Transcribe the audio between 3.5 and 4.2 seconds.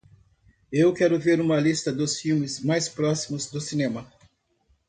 do cinema